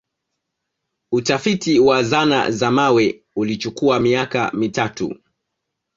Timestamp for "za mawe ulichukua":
2.51-3.99